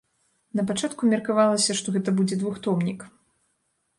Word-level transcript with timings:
Напачатку 0.59 1.09
меркавалася, 1.09 1.75
што 1.81 1.87
гэта 1.97 2.09
будзе 2.19 2.35
двухтомнік. 2.45 3.07